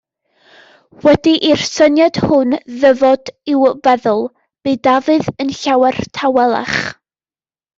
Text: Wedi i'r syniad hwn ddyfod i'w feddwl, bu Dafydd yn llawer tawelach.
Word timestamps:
Wedi 1.07 1.33
i'r 1.49 1.61
syniad 1.71 2.17
hwn 2.23 2.55
ddyfod 2.85 3.31
i'w 3.57 3.67
feddwl, 3.89 4.25
bu 4.65 4.75
Dafydd 4.89 5.31
yn 5.45 5.55
llawer 5.61 6.01
tawelach. 6.21 6.77